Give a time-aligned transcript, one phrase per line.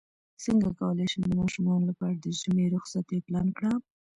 [0.43, 3.79] څنګه کولی شم د ماشومانو لپاره د ژمی رخصتۍ پلان کړم